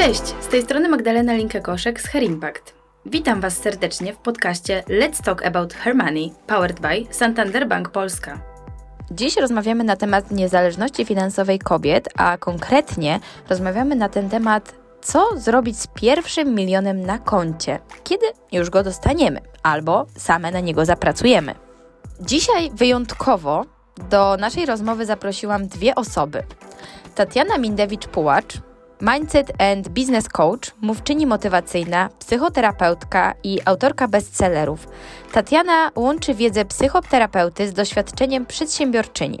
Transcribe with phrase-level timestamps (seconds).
[0.00, 2.74] Cześć, z tej strony Magdalena Linkę-Koszek z Her Impact.
[3.06, 8.40] Witam Was serdecznie w podcaście Let's Talk About Her Money, powered by Santander Bank Polska.
[9.10, 15.78] Dziś rozmawiamy na temat niezależności finansowej kobiet, a konkretnie rozmawiamy na ten temat, co zrobić
[15.78, 21.54] z pierwszym milionem na koncie, kiedy już go dostaniemy albo same na niego zapracujemy.
[22.20, 23.64] Dzisiaj wyjątkowo
[24.10, 26.42] do naszej rozmowy zaprosiłam dwie osoby.
[27.14, 28.60] Tatiana Mindewicz-Pułacz,
[29.02, 34.88] Mindset and Business Coach, mówczyni motywacyjna, psychoterapeutka i autorka bestsellerów.
[35.32, 39.38] Tatiana łączy wiedzę psychoterapeuty z doświadczeniem przedsiębiorczyni.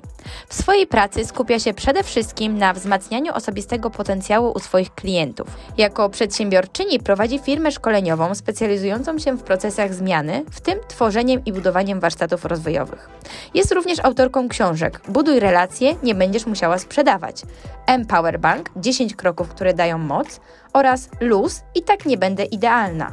[0.48, 5.48] W swojej pracy skupia się przede wszystkim na wzmacnianiu osobistego potencjału u swoich klientów.
[5.78, 12.00] Jako przedsiębiorczyni prowadzi firmę szkoleniową specjalizującą się w procesach zmiany, w tym tworzeniem i budowaniem
[12.00, 13.08] warsztatów rozwojowych.
[13.54, 17.42] Jest również autorką książek Buduj relacje, nie będziesz musiała sprzedawać.
[17.86, 20.40] Empower Bank 10 kroków, które dają moc
[20.72, 23.12] oraz Luz i tak nie będę idealna.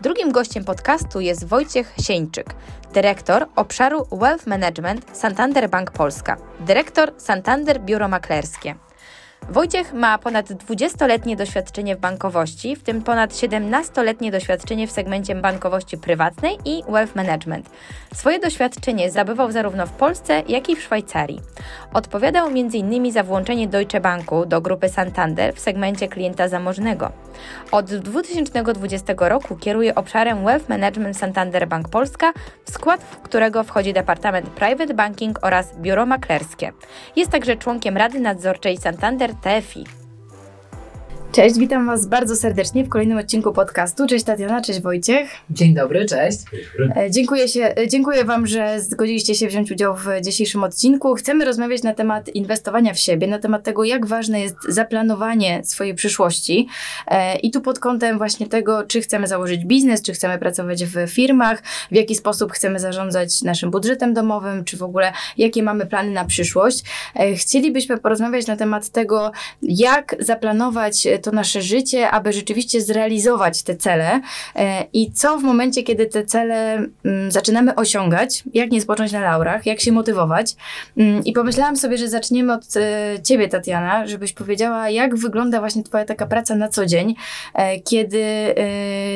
[0.00, 2.54] Drugim gościem podcastu jest Wojciech Sieńczyk,
[2.94, 8.74] dyrektor obszaru Wealth Management Santander Bank Polska, dyrektor Santander Biuro Maklerskie.
[9.48, 15.98] Wojciech ma ponad 20-letnie doświadczenie w bankowości, w tym ponad 17-letnie doświadczenie w segmencie bankowości
[15.98, 17.70] prywatnej i wealth management.
[18.14, 21.40] Swoje doświadczenie zdobywał zarówno w Polsce, jak i w Szwajcarii.
[21.92, 23.12] Odpowiadał m.in.
[23.12, 27.12] za włączenie Deutsche Banku do grupy Santander w segmencie klienta zamożnego.
[27.72, 32.32] Od 2020 roku kieruje obszarem Wealth Management Santander Bank Polska,
[32.64, 36.72] w skład którego wchodzi Departament Private Banking oraz Biuro Maklerskie.
[37.16, 40.01] Jest także członkiem Rady Nadzorczej Santander TFI.
[41.32, 44.06] Cześć, witam Was bardzo serdecznie w kolejnym odcinku podcastu.
[44.06, 45.30] Cześć Tatiana, cześć Wojciech.
[45.50, 46.38] Dzień dobry, cześć.
[46.96, 51.14] E, dziękuję, się, e, dziękuję Wam, że zgodziliście się wziąć udział w dzisiejszym odcinku.
[51.14, 55.94] Chcemy rozmawiać na temat inwestowania w siebie, na temat tego, jak ważne jest zaplanowanie swojej
[55.94, 56.68] przyszłości.
[57.06, 61.10] E, I tu pod kątem właśnie tego, czy chcemy założyć biznes, czy chcemy pracować w
[61.10, 66.10] firmach, w jaki sposób chcemy zarządzać naszym budżetem domowym, czy w ogóle jakie mamy plany
[66.10, 66.84] na przyszłość.
[67.36, 69.32] Chcielibyśmy porozmawiać na temat tego,
[69.62, 74.20] jak zaplanować to nasze życie, aby rzeczywiście zrealizować te cele
[74.56, 79.20] e, i co w momencie, kiedy te cele mm, zaczynamy osiągać, jak nie spocząć na
[79.20, 80.56] laurach, jak się motywować.
[80.96, 85.82] Mm, I pomyślałam sobie, że zaczniemy od e, ciebie, Tatiana, żebyś powiedziała, jak wygląda właśnie
[85.82, 87.14] twoja taka praca na co dzień,
[87.54, 88.22] e, kiedy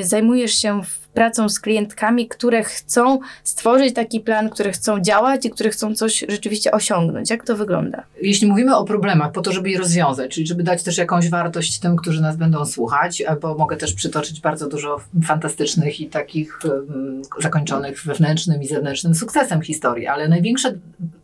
[0.02, 5.50] zajmujesz się w pracą z klientkami, które chcą stworzyć taki plan, które chcą działać i
[5.50, 7.30] które chcą coś rzeczywiście osiągnąć.
[7.30, 8.02] Jak to wygląda?
[8.22, 11.78] Jeśli mówimy o problemach, po to, żeby je rozwiązać, czyli żeby dać też jakąś wartość
[11.78, 17.22] tym, którzy nas będą słuchać, bo mogę też przytoczyć bardzo dużo fantastycznych i takich um,
[17.38, 20.74] zakończonych wewnętrznym i zewnętrznym sukcesem historii, ale największe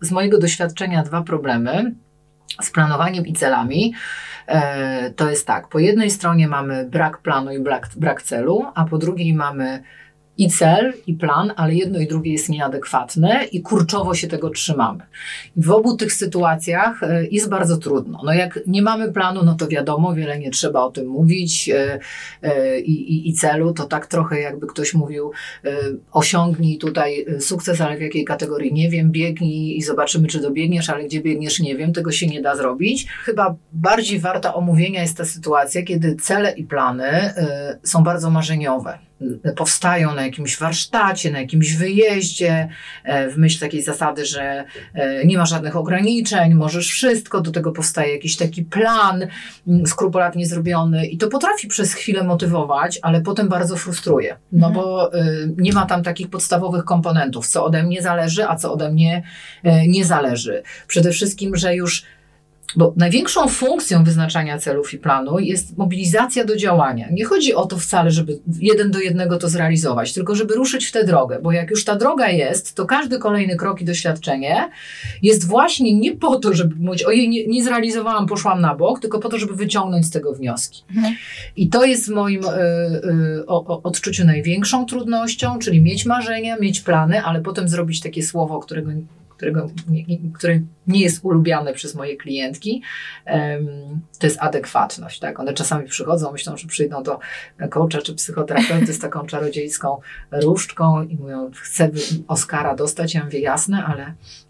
[0.01, 1.95] z mojego doświadczenia dwa problemy
[2.63, 4.32] z planowaniem i celami E,
[5.17, 8.99] to jest tak, po jednej stronie mamy brak planu i brak, brak celu, a po
[8.99, 9.83] drugiej mamy
[10.39, 15.05] i cel, i plan, ale jedno i drugie jest nieadekwatne i kurczowo się tego trzymamy.
[15.57, 18.21] w obu tych sytuacjach e, jest bardzo trudno.
[18.25, 21.99] No jak nie mamy planu, no to wiadomo, wiele nie trzeba o tym mówić e,
[22.43, 25.33] e, i, i, i celu, to tak trochę jakby ktoś mówił,
[26.13, 31.05] osiągnij tutaj sukces, ale w jakiej kategorii nie wiem, biegnij i zobaczymy, czy dobiegniesz, ale
[31.05, 33.07] gdzie biegniesz nie wiem, tego się nie da zrobić.
[33.25, 37.35] Chyba bardziej warta omówienia jest ta sytuacja, kiedy cele i plany
[37.83, 38.99] są bardzo marzeniowe
[39.57, 42.69] powstają na jakimś warsztacie, na jakimś wyjeździe,
[43.05, 47.73] e, w myśl takiej zasady, że e, nie ma żadnych ograniczeń, możesz wszystko, do tego
[47.73, 49.27] powstaje jakiś taki plan
[49.69, 54.75] mm, skrupulatnie zrobiony i to potrafi przez chwilę motywować, ale potem bardzo frustruje, no mhm.
[54.75, 55.25] bo e,
[55.57, 59.23] nie ma tam takich podstawowych komponentów, co ode mnie zależy, a co ode mnie
[59.87, 60.63] nie zależy.
[60.87, 62.05] Przede wszystkim, że już
[62.77, 67.09] bo największą funkcją wyznaczania celów i planu jest mobilizacja do działania.
[67.11, 70.93] Nie chodzi o to wcale, żeby jeden do jednego to zrealizować, tylko żeby ruszyć w
[70.93, 74.71] tę drogę, bo jak już ta droga jest, to każdy kolejny krok i doświadczenie
[75.23, 79.19] jest właśnie nie po to, żeby mówić, ojej, nie, nie zrealizowałam, poszłam na bok, tylko
[79.19, 80.83] po to, żeby wyciągnąć z tego wnioski.
[80.97, 81.15] Mhm.
[81.57, 86.57] I to jest w moim y, y, o, o, odczuciu największą trudnością, czyli mieć marzenia,
[86.57, 88.91] mieć plany, ale potem zrobić takie słowo, którego
[89.43, 89.71] którego,
[90.35, 92.83] które nie jest ulubiane przez moje klientki,
[94.19, 95.19] to jest adekwatność.
[95.19, 95.41] Tak?
[95.41, 97.19] One czasami przychodzą, myślą, że przyjdą do
[97.71, 100.01] coacha czy psychoterapeuty z taką czarodziejską
[100.33, 101.91] różdżką i mówią, chcę
[102.29, 103.15] Oscara dostać.
[103.15, 104.05] Ja mówię, jasne, ale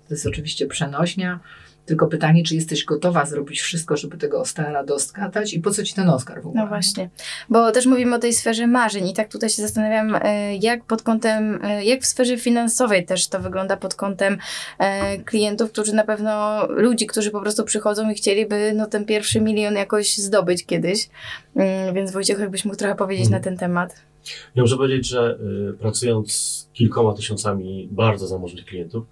[0.08, 1.40] to jest oczywiście przenośnia
[1.86, 5.94] tylko pytanie, czy jesteś gotowa zrobić wszystko, żeby tego Oscara dostać i po co ci
[5.94, 6.62] ten Oscar w ogóle?
[6.62, 7.10] No właśnie,
[7.48, 11.02] bo też mówimy o tej sferze marzeń i tak tutaj się zastanawiam, e, jak pod
[11.02, 14.38] kątem, e, jak w sferze finansowej też to wygląda pod kątem
[14.78, 19.40] e, klientów, którzy na pewno, ludzi, którzy po prostu przychodzą i chcieliby no, ten pierwszy
[19.40, 21.08] milion jakoś zdobyć kiedyś.
[21.56, 23.40] Mm, więc Wojciech, jakbyś mógł trochę powiedzieć hmm.
[23.40, 24.11] na ten temat.
[24.54, 25.38] Ja muszę powiedzieć, że
[25.70, 29.04] y, pracując z kilkoma tysiącami bardzo zamożnych klientów,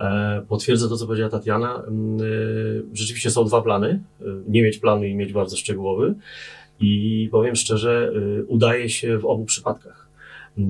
[0.00, 1.82] e, potwierdzę to, co powiedziała Tatiana.
[2.20, 4.02] Y, rzeczywiście są dwa plany.
[4.20, 6.14] Y, nie mieć planu i mieć bardzo szczegółowy.
[6.80, 8.12] I powiem szczerze,
[8.46, 10.08] udaje się w obu przypadkach.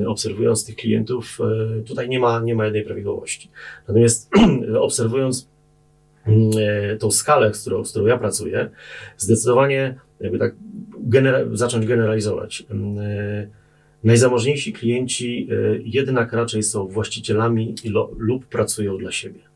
[0.06, 1.38] Obserwując tych klientów,
[1.86, 3.50] tutaj nie ma, nie ma jednej prawidłowości.
[3.88, 4.30] Natomiast
[4.80, 5.48] obserwując
[6.98, 8.70] tą skalę, z którą, z którą ja pracuję,
[9.16, 10.54] zdecydowanie jakby tak
[10.98, 12.66] genera zacząć generalizować.
[14.04, 15.48] Najzamożniejsi klienci
[15.84, 17.74] jednak raczej są właścicielami
[18.18, 19.50] lub pracują dla siebie.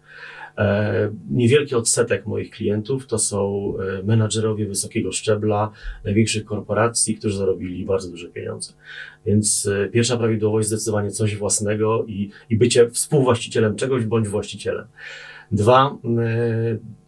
[0.58, 5.70] E, niewielki odsetek moich klientów to są e, menadżerowie wysokiego szczebla
[6.04, 8.72] największych korporacji, którzy zarobili bardzo duże pieniądze.
[9.26, 14.86] Więc e, pierwsza prawidłowość zdecydowanie coś własnego i, i bycie współwłaścicielem czegoś bądź właścicielem.
[15.52, 15.98] Dwa,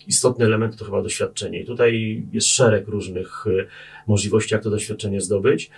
[0.07, 1.61] istotny element to chyba doświadczenie.
[1.61, 3.45] I tutaj jest szereg różnych
[4.07, 5.71] możliwości, jak to doświadczenie zdobyć.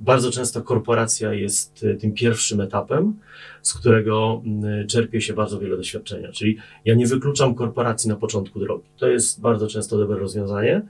[0.00, 3.16] Bardzo często korporacja jest e, tym pierwszym etapem,
[3.62, 4.42] z którego
[4.88, 6.32] czerpie się bardzo wiele doświadczenia.
[6.32, 8.88] Czyli ja nie wykluczam korporacji na początku drogi.
[8.96, 10.82] To jest bardzo często dobre rozwiązanie.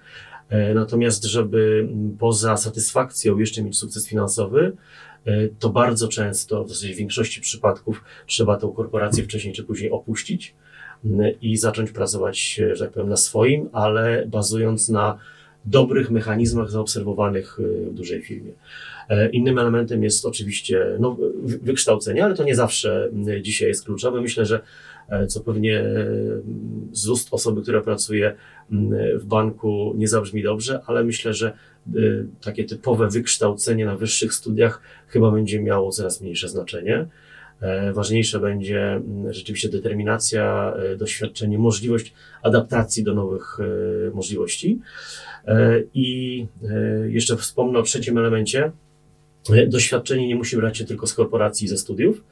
[0.48, 1.88] E, natomiast, żeby
[2.18, 4.76] poza satysfakcją jeszcze mieć sukces finansowy,
[5.24, 9.90] e, to bardzo często, w zasadzie w większości przypadków, trzeba tą korporację wcześniej czy później
[9.90, 10.54] opuścić
[11.40, 15.18] i zacząć pracować, że tak powiem, na swoim, ale bazując na
[15.64, 18.52] dobrych mechanizmach zaobserwowanych y, w dużej firmie.
[19.08, 24.20] E, innym elementem jest oczywiście no, wykształcenie, ale to nie zawsze y, dzisiaj jest kluczowe.
[24.20, 24.60] Myślę, że
[25.08, 26.42] e, co pewnie y,
[26.92, 28.34] z ust osoby, która pracuje
[29.14, 31.52] w banku nie zabrzmi dobrze, ale myślę, że
[32.40, 37.06] takie typowe wykształcenie na wyższych studiach chyba będzie miało coraz mniejsze znaczenie.
[37.62, 39.00] E, ważniejsze będzie
[39.30, 42.12] rzeczywiście determinacja, doświadczenie, możliwość
[42.42, 43.58] adaptacji do nowych
[44.14, 44.80] możliwości.
[45.46, 48.72] E, I e, jeszcze wspomnę o trzecim elemencie.
[49.50, 52.24] E, doświadczenie nie musi brać się tylko z korporacji, ze studiów,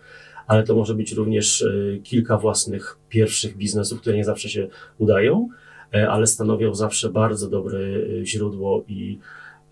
[0.46, 1.64] ale to może być również
[2.02, 4.68] kilka własnych pierwszych biznesów, które nie zawsze się
[4.98, 5.48] udają,
[6.08, 7.78] ale stanowią zawsze bardzo dobre
[8.24, 9.18] źródło i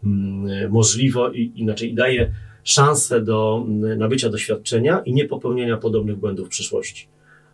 [0.04, 2.32] mm, możliwe, inaczej daje
[2.68, 7.08] szansę do mm, nabycia doświadczenia i nie popełnienia podobnych błędów w przyszłości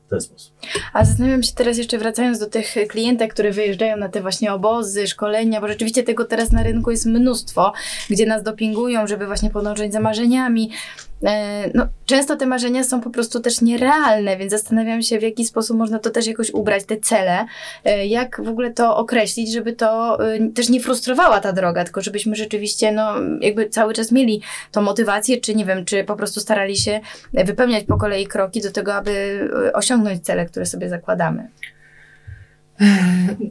[0.07, 0.55] w ten sposób.
[0.93, 5.07] A zastanawiam się teraz jeszcze wracając do tych klientek, które wyjeżdżają na te właśnie obozy,
[5.07, 7.73] szkolenia, bo rzeczywiście tego teraz na rynku jest mnóstwo,
[8.11, 10.71] gdzie nas dopingują, żeby właśnie podążać za marzeniami.
[11.25, 15.45] E, no, często te marzenia są po prostu też nierealne, więc zastanawiam się, w jaki
[15.45, 17.47] sposób można to też jakoś ubrać, te cele,
[17.85, 22.01] e, jak w ogóle to określić, żeby to e, też nie frustrowała ta droga, tylko
[22.01, 24.43] żebyśmy rzeczywiście, no, jakby cały czas mieli
[24.73, 27.01] tą motywację, czy nie wiem, czy po prostu starali się
[27.33, 29.45] wypełniać po kolei kroki do tego, aby
[29.75, 31.49] osiągnąć cele, które sobie zakładamy.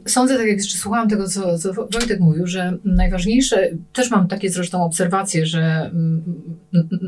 [0.06, 4.50] Sądzę, tak jak jeszcze słuchałam tego, co, co Wojtek mówił, że najważniejsze, też mam takie
[4.50, 6.22] zresztą obserwacje, że mm,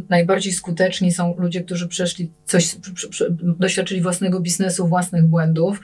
[0.08, 2.76] najbardziej skuteczni są ludzie, którzy przeszli coś,
[3.40, 5.80] doświadczyli własnego biznesu, własnych błędów.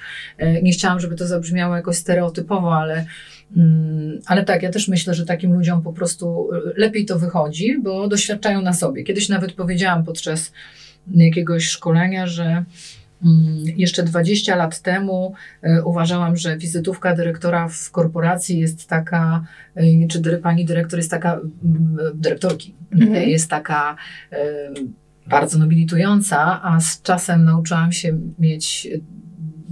[0.62, 3.04] Nie chciałam, żeby to zabrzmiało jakoś stereotypowo, ale,
[3.56, 8.08] mm, ale tak, ja też myślę, że takim ludziom po prostu lepiej to wychodzi, bo
[8.08, 9.04] doświadczają na sobie.
[9.04, 10.52] Kiedyś nawet powiedziałam podczas
[11.14, 12.64] jakiegoś szkolenia, że Mm,
[13.76, 20.40] jeszcze 20 lat temu e, uważałam, że wizytówka dyrektora w korporacji jest taka, e, czy
[20.42, 21.40] pani dyrektor jest taka,
[22.14, 23.28] dyrektorki mhm.
[23.28, 23.96] jest taka
[24.32, 24.38] e,
[25.26, 28.88] bardzo nobilitująca, a z czasem nauczyłam się mieć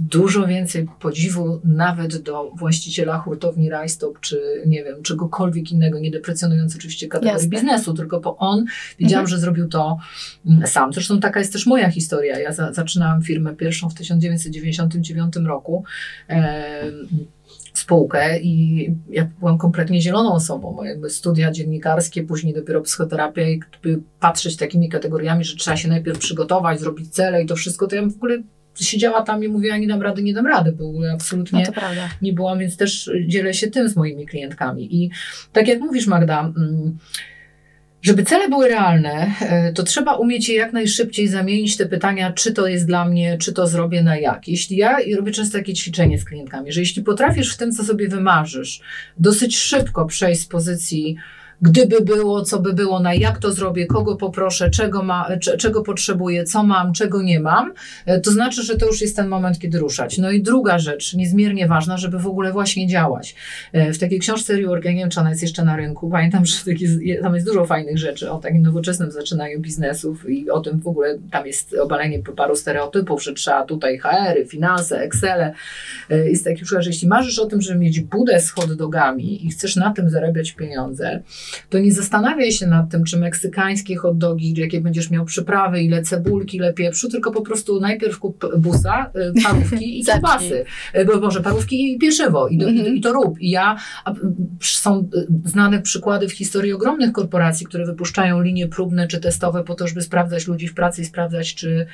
[0.09, 6.75] dużo więcej podziwu nawet do właściciela hurtowni Rajstop, czy nie wiem, czegokolwiek innego, nie deprecjonując
[6.75, 7.49] oczywiście kategorii Jasne.
[7.49, 8.65] biznesu, tylko bo on,
[8.99, 9.27] wiedziałam, mhm.
[9.27, 9.97] że zrobił to
[10.45, 10.93] mm, sam.
[10.93, 12.39] Zresztą taka jest też moja historia.
[12.39, 15.83] Ja za, zaczynałam firmę pierwszą w 1999 roku.
[16.29, 16.83] E,
[17.73, 20.83] spółkę i ja byłam kompletnie zieloną osobą.
[20.83, 23.59] Jakby studia dziennikarskie, później dopiero psychoterapia i
[24.19, 28.01] patrzeć takimi kategoriami, że trzeba się najpierw przygotować, zrobić cele i to wszystko, to ja
[28.01, 28.37] w ogóle
[28.79, 31.81] siedziała tam i mówiła, nie dam rady, nie dam rady, bo absolutnie no
[32.21, 34.95] nie byłam, więc też dzielę się tym z moimi klientkami.
[34.95, 35.09] I
[35.53, 36.97] tak jak mówisz, Magda, mm,
[38.01, 42.53] żeby cele były realne, e, to trzeba umieć je jak najszybciej zamienić te pytania, czy
[42.53, 44.47] to jest dla mnie, czy to zrobię na jak.
[44.47, 48.07] Jeśli ja robię często takie ćwiczenie z klientkami, że jeśli potrafisz w tym, co sobie
[48.07, 48.81] wymarzysz,
[49.17, 51.15] dosyć szybko przejść z pozycji
[51.61, 55.27] gdyby było, co by było, na jak to zrobię, kogo poproszę, czego, ma,
[55.57, 57.73] czego potrzebuję, co mam, czego nie mam,
[58.05, 60.17] e, to znaczy, że to już jest ten moment, kiedy ruszać.
[60.17, 63.35] No i druga rzecz, niezmiernie ważna, żeby w ogóle właśnie działać.
[63.73, 66.55] E, w takiej książce Reorg, nie ona jest jeszcze na rynku, pamiętam, że
[67.21, 71.17] tam jest dużo fajnych rzeczy o takim nowoczesnym zaczynaniu biznesów i o tym w ogóle,
[71.31, 75.51] tam jest obalenie paru stereotypów, że trzeba tutaj HR-y, finanse, Excel.
[76.09, 79.49] Jest taki przykład, że jeśli marzysz o tym, żeby mieć budę z hot dogami i
[79.49, 81.21] chcesz na tym zarabiać pieniądze,
[81.69, 86.01] to nie zastanawiaj się nad tym, czy meksykańskie hot dogi, jakie będziesz miał przyprawy, ile
[86.01, 90.65] cebulki, ile pieprzu, tylko po prostu najpierw kup busa, y, parówki i kiełbasy.
[90.95, 92.95] Y, bo może parówki i pieszywo i, do, i, mhm.
[92.95, 93.41] i, to rób.
[93.41, 93.77] I ja,
[94.61, 99.75] są y, znane przykłady w historii ogromnych korporacji, które wypuszczają linie próbne czy testowe po
[99.75, 101.85] to, żeby sprawdzać ludzi w pracy i sprawdzać, czy,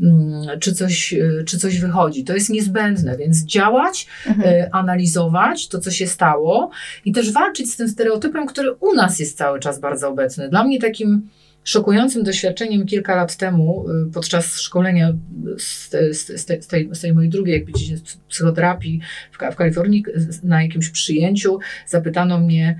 [0.00, 1.14] mm, czy, coś,
[1.46, 2.24] czy coś wychodzi.
[2.24, 4.68] To jest niezbędne, więc działać, mhm.
[4.72, 6.70] analizować to, co się stało
[7.04, 10.48] i też walczyć z tym stereotypem, który u nas jest cały czas bardzo obecny.
[10.48, 11.28] Dla mnie takim
[11.64, 15.12] szokującym doświadczeniem kilka lat temu y, podczas szkolenia
[15.58, 17.96] z, z, z, tej, z tej, mojej drugiej, jak widzicie,
[18.28, 19.00] psychoterapii
[19.32, 20.04] w, w Kalifornii
[20.42, 22.78] na jakimś przyjęciu zapytano mnie,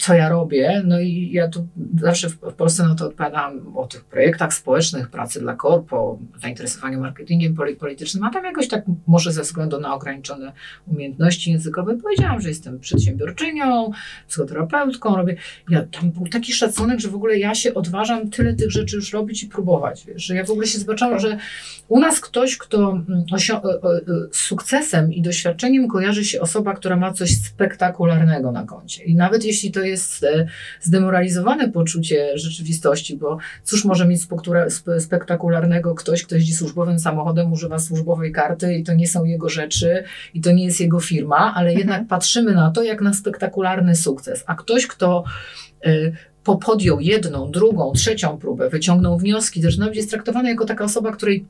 [0.00, 0.82] co ja robię.
[0.86, 1.68] No i ja tu
[2.00, 7.00] zawsze w, w Polsce no to odpowiadam o tych projektach społecznych, pracy dla korpo, zainteresowaniu
[7.00, 10.52] marketingiem politycznym, a tam jakoś tak może ze względu na ograniczone
[10.86, 13.90] umiejętności językowe powiedziałam, że jestem przedsiębiorczynią,
[14.28, 15.36] psychoterapeutką, robię.
[15.70, 19.12] Ja, tam był taki szacunek, że w ogóle ja się odważam tyle tych rzeczy już
[19.12, 21.38] robić i próbować, wiesz, że ja w ogóle się zobaczyłam, że
[21.88, 24.00] u nas ktoś, kto mm, osio- e, e,
[24.32, 29.04] z sukcesem i doświadczeniem kojarzy się osoba, która ma coś spektakularnego na koncie.
[29.04, 30.46] I nawet jeśli to jest e,
[30.80, 34.20] zdemoralizowane poczucie rzeczywistości, bo cóż może mieć
[34.98, 40.04] spektakularnego ktoś, kto jeździ służbowym samochodem, używa służbowej karty i to nie są jego rzeczy
[40.34, 42.06] i to nie jest jego firma, ale jednak mhm.
[42.06, 44.44] patrzymy na to jak na spektakularny sukces.
[44.46, 45.24] A ktoś, kto
[46.44, 51.46] podjął jedną, drugą, trzecią próbę, wyciągnął wnioski, też nawet jest traktowany jako taka osoba, której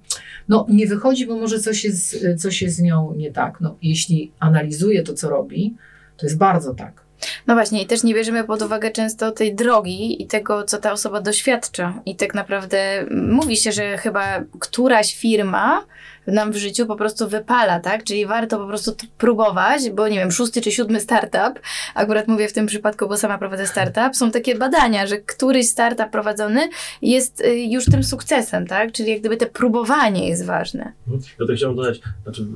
[0.49, 3.61] no, nie wychodzi, bo może coś jest, coś jest z nią nie tak.
[3.61, 5.75] No, jeśli analizuje to, co robi,
[6.16, 7.10] to jest bardzo tak.
[7.46, 10.92] No właśnie, i też nie bierzemy pod uwagę często tej drogi i tego, co ta
[10.92, 12.02] osoba doświadcza.
[12.06, 15.84] I tak naprawdę mówi się, że chyba któraś firma
[16.26, 18.04] nam w życiu po prostu wypala, tak?
[18.04, 21.60] Czyli warto po prostu próbować, bo nie wiem, szósty czy siódmy startup,
[21.94, 26.10] akurat mówię w tym przypadku, bo sama prowadzę startup, są takie badania, że któryś startup
[26.10, 26.68] prowadzony
[27.02, 28.92] jest y, już tym sukcesem, tak?
[28.92, 30.92] Czyli jak gdyby te próbowanie jest ważne.
[31.06, 31.22] Mhm.
[31.40, 32.46] Ja to chciałbym dodać, znaczy, y,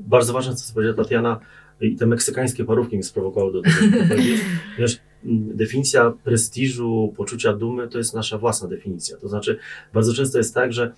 [0.00, 1.40] bardzo ważne, co powiedziała Tatiana,
[1.80, 3.76] i te meksykańskie parówki mnie sprowokowały do tego,
[4.78, 5.00] Wiesz,
[5.62, 9.16] definicja prestiżu, poczucia dumy to jest nasza własna definicja.
[9.16, 9.58] To znaczy,
[9.94, 10.92] bardzo często jest tak, że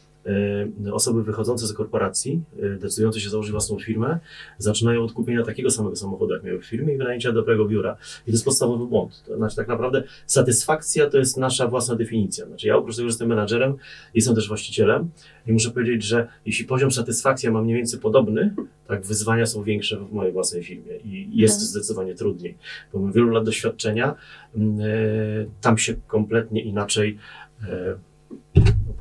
[0.93, 4.19] osoby wychodzące z korporacji, e, decydujące się założyć własną firmę,
[4.59, 7.97] zaczynają od kupienia takiego samego samochodu, jak miały w firmie i wynajęcia dobrego biura.
[8.23, 9.23] I to jest podstawowy błąd.
[9.27, 12.47] To znaczy, tak naprawdę satysfakcja to jest nasza własna definicja.
[12.47, 13.75] Znaczy, ja oprócz tego, że jestem menadżerem,
[14.15, 15.11] jestem też właścicielem
[15.47, 18.55] i muszę powiedzieć, że jeśli poziom satysfakcji ma mniej więcej podobny,
[18.87, 21.69] tak wyzwania są większe w mojej własnej firmie i jest mhm.
[21.69, 22.59] zdecydowanie trudniej.
[22.93, 24.15] Bo mam wielu lat doświadczenia,
[24.57, 24.85] mm, e,
[25.61, 27.19] tam się kompletnie inaczej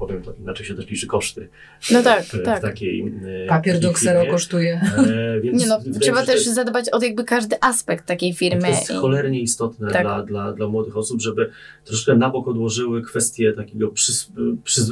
[0.01, 1.50] powiem to inaczej się też liczy koszty.
[1.91, 2.60] No tak, w, tak.
[2.60, 4.81] W takiej, e, Papier do ksero kosztuje.
[4.98, 8.62] E, nie no, trzeba też jest, zadbać o jakby każdy aspekt takiej firmy.
[8.62, 8.93] To jest i...
[8.93, 10.01] cholernie istotne tak.
[10.01, 11.50] dla, dla, dla młodych osób, żeby
[11.86, 14.31] troszkę na bok odłożyły kwestie takiego przys,
[14.63, 14.91] przys,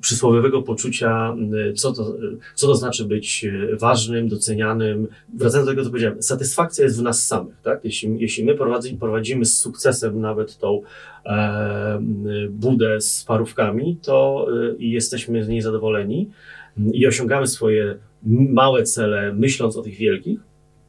[0.00, 1.36] przysłowiowego poczucia,
[1.74, 2.14] co to,
[2.54, 5.08] co to znaczy być e, ważnym, docenianym.
[5.34, 7.60] Wracając do tego, co powiedziałem, satysfakcja jest w nas samych.
[7.62, 7.80] Tak?
[7.84, 10.82] Jeśli, jeśli my prowadzimy, prowadzimy z sukcesem nawet tą
[11.26, 11.98] e,
[12.50, 16.30] budę z parówkami, to e, jesteśmy z niej zadowoleni
[16.92, 17.98] i osiągamy swoje
[18.52, 20.40] małe cele, myśląc o tych wielkich,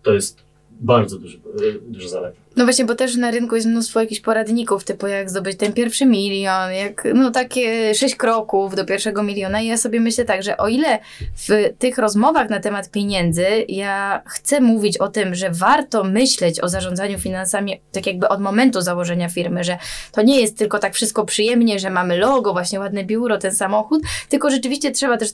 [0.03, 2.46] to jest bardzo duży, e, dużo zalet.
[2.57, 6.05] No właśnie, bo też na rynku jest mnóstwo jakichś poradników, typu jak zdobyć ten pierwszy
[6.05, 9.61] milion, jak, no takie sześć kroków do pierwszego miliona.
[9.61, 10.99] I ja sobie myślę tak, że o ile
[11.47, 16.69] w tych rozmowach na temat pieniędzy ja chcę mówić o tym, że warto myśleć o
[16.69, 19.77] zarządzaniu finansami tak jakby od momentu założenia firmy, że
[20.11, 24.01] to nie jest tylko tak wszystko przyjemnie, że mamy logo, właśnie ładne biuro, ten samochód,
[24.29, 25.33] tylko rzeczywiście trzeba też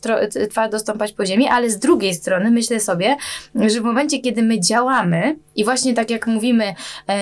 [0.50, 3.16] trwa dostąpać po ziemi, ale z drugiej strony myślę sobie,
[3.56, 6.74] że w momencie, kiedy my działamy i właśnie tak jak mówimy,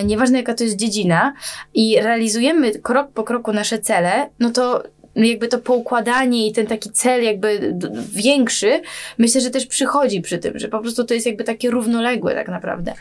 [0.04, 1.34] nieważne jaka to jest dziedzina,
[1.74, 4.84] i realizujemy krok po kroku nasze cele, no to
[5.16, 7.76] jakby to poukładanie i ten taki cel jakby
[8.14, 8.82] większy,
[9.18, 12.48] myślę, że też przychodzi przy tym, że po prostu to jest jakby takie równoległe tak
[12.48, 12.94] naprawdę.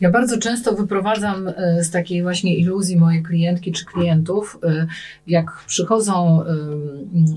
[0.00, 4.86] Ja bardzo często wyprowadzam e, z takiej właśnie iluzji mojej klientki czy klientów, e,
[5.26, 6.44] jak przychodzą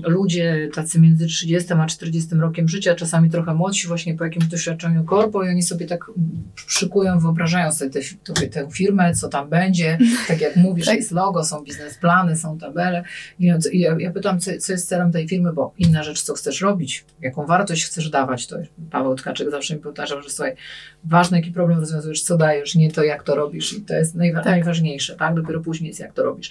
[0.06, 5.04] ludzie tacy między 30 a 40 rokiem życia, czasami trochę młodsi, właśnie po jakimś doświadczeniu
[5.04, 6.10] korpo i oni sobie tak
[6.56, 8.00] szykują, wyobrażają sobie tę,
[8.48, 9.98] tę firmę, co tam będzie.
[10.28, 10.96] Tak jak mówisz, tak.
[10.96, 13.04] jest logo, są biznesplany, są tabele.
[13.38, 16.60] I ja, ja pytam, co, co jest celem tej firmy, bo inna rzecz, co chcesz
[16.60, 18.56] robić, jaką wartość chcesz dawać, to
[18.90, 20.56] Paweł Tkaczyk zawsze mi powtarzał, że słuchaj,
[21.04, 24.42] ważny jaki problem rozwiązujesz, co dajesz, nie to jak to robisz i to jest najwa
[24.42, 24.52] tak.
[24.52, 25.34] najważniejsze, tak?
[25.34, 26.50] Dopiero później jest jak to robisz.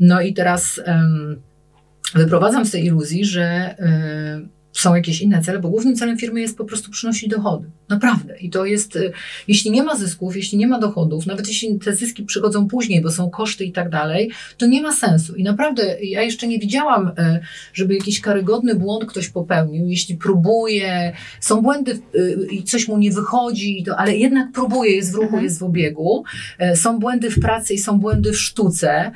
[0.00, 1.42] No i teraz um,
[2.14, 6.58] wyprowadzam z tej iluzji, że um, są jakieś inne cele, bo głównym celem firmy jest
[6.58, 7.70] po prostu przynosić dochody.
[7.88, 8.38] Naprawdę.
[8.38, 9.12] I to jest, y,
[9.48, 13.10] jeśli nie ma zysków, jeśli nie ma dochodów, nawet jeśli te zyski przychodzą później, bo
[13.10, 15.34] są koszty i tak dalej, to nie ma sensu.
[15.34, 17.12] I naprawdę ja jeszcze nie widziałam, y,
[17.74, 19.88] żeby jakiś karygodny błąd ktoś popełnił.
[19.88, 25.12] Jeśli próbuje, są błędy y, i coś mu nie wychodzi, to, ale jednak próbuje, jest
[25.12, 25.44] w ruchu, mhm.
[25.44, 26.24] jest w obiegu.
[26.74, 29.10] Są błędy w pracy i są błędy w sztuce.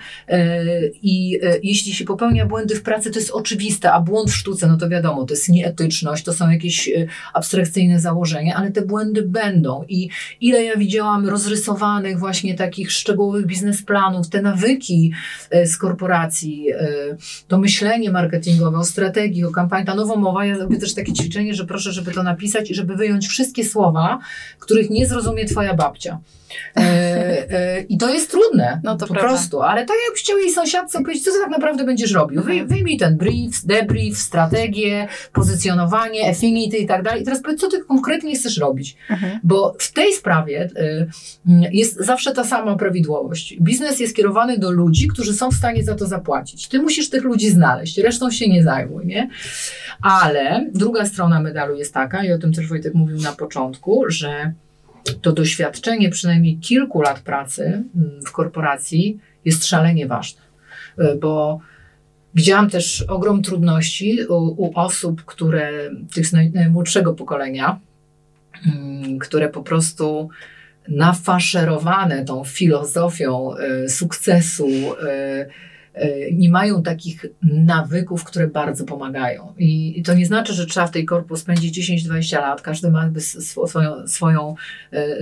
[1.02, 4.76] I jeśli się popełnia błędy w pracy, to jest oczywiste, a błąd w sztuce, no
[4.76, 9.84] to wiadomo, to jest nieetyczność, to są jakieś y, abstrakcyjne założenia, ale te błędy będą.
[9.88, 10.08] I
[10.40, 15.12] ile ja widziałam rozrysowanych właśnie takich szczegółowych biznesplanów, te nawyki
[15.54, 17.16] y, z korporacji, y,
[17.48, 21.66] to myślenie marketingowe, o strategii, o kampanii, ta nowomowa, ja robię też takie ćwiczenie, że
[21.66, 24.18] proszę, żeby to napisać i żeby wyjąć wszystkie słowa,
[24.58, 26.18] których nie zrozumie twoja babcia.
[26.76, 26.80] E,
[27.50, 29.28] e, I to jest trudne, no to po prawda.
[29.28, 29.62] prostu.
[29.62, 32.42] Ale tak jakbyś chciał jej sąsiadce powiedzieć, co ty tak naprawdę będziesz robił.
[32.42, 37.22] Wy, wyjmij ten brief, debrief, strategię, pozycjonowanie, affinity i tak dalej.
[37.22, 38.96] I teraz powiedz, co ty konkretnie chcesz robić.
[39.10, 39.40] Mhm.
[39.42, 41.06] Bo w tej sprawie y,
[41.72, 43.56] jest zawsze ta sama prawidłowość.
[43.60, 46.68] Biznes jest kierowany do ludzi, którzy są w stanie za to zapłacić.
[46.68, 49.28] Ty musisz tych ludzi znaleźć, resztą się nie zajmuj, nie?
[50.02, 54.52] Ale druga strona medalu jest taka, i o tym też Wojtek mówił na początku, że
[55.22, 60.42] to doświadczenie przynajmniej kilku lat pracy mm, w korporacji jest szalenie ważne,
[60.98, 61.60] e, bo
[62.34, 67.80] widziałam też ogrom trudności u, u osób, które, tych z najmłodszego pokolenia,
[68.66, 70.28] mm, które po prostu
[70.88, 74.68] nafaszerowane tą filozofią e, sukcesu,
[75.08, 75.71] E,
[76.32, 79.54] nie mają takich nawyków, które bardzo pomagają.
[79.58, 84.08] I, to nie znaczy, że trzeba w tej korpo spędzić 10-20 lat, każdy ma swoją,
[84.08, 84.54] swoją
[84.92, 85.16] e,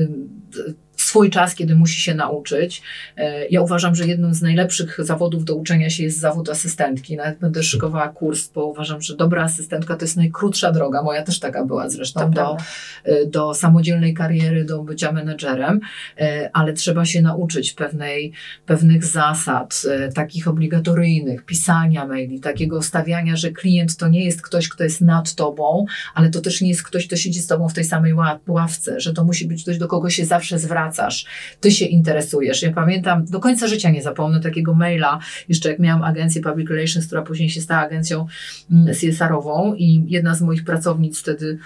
[1.00, 2.82] swój czas, kiedy musi się nauczyć.
[3.16, 7.16] E, ja uważam, że jednym z najlepszych zawodów do uczenia się jest zawód asystentki.
[7.16, 11.02] Nawet będę szykowała kurs, bo uważam, że dobra asystentka to jest najkrótsza droga.
[11.02, 12.56] Moja też taka była zresztą do,
[13.04, 15.80] e, do samodzielnej kariery, do bycia menedżerem,
[16.18, 18.32] e, ale trzeba się nauczyć pewnej,
[18.66, 19.82] pewnych zasad,
[20.14, 25.34] takich obligatoryjnych, pisania maili, takiego stawiania, że klient to nie jest ktoś, kto jest nad
[25.34, 28.14] tobą, ale to też nie jest ktoś, kto siedzi z tobą w tej samej
[28.46, 31.26] ławce, że to musi być ktoś, do kogo się zawsze zwraca wracasz,
[31.60, 32.62] ty się interesujesz.
[32.62, 37.06] Ja pamiętam, do końca życia nie zapomnę takiego maila, jeszcze jak miałam agencję Public Relations,
[37.06, 38.26] która później się stała agencją
[38.70, 41.58] mm, CSR-ową i jedna z moich pracownic wtedy